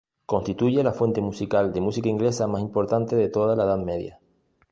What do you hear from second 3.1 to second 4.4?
de toda la Edad Media.